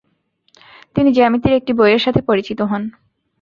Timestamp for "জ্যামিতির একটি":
1.11-1.71